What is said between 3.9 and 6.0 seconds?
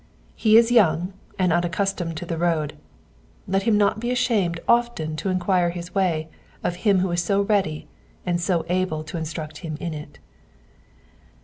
be ashamed often to enquire his